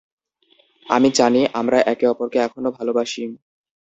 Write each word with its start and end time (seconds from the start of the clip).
আমি 0.85 1.09
জানি 1.11 1.41
আমরা 1.53 1.77
একে 1.83 2.05
অপরকে 2.07 2.37
এখনো 2.39 2.69
ভালোবাসি। 2.71 3.23